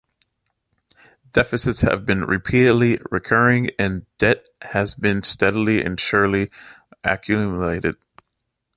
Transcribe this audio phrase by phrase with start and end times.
[1.31, 6.49] Deficits have been repeatedly recurring, and debt has been steadily and surely
[7.03, 7.95] accumulated.